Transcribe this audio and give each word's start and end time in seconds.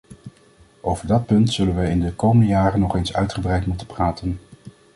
Over 0.81 1.07
dat 1.07 1.25
punt 1.25 1.53
zullen 1.53 1.75
wij 1.75 1.89
in 1.91 1.99
de 1.99 2.13
komende 2.13 2.45
jaren 2.49 2.79
nog 2.79 2.95
eens 2.95 3.13
uitgebreid 3.13 3.65
moeten 3.65 3.87
praten. 3.87 4.39